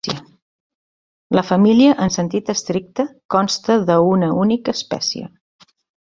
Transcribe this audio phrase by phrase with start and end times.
[1.39, 3.05] La família en sentit estricte
[3.35, 5.29] consta d'una única espècie.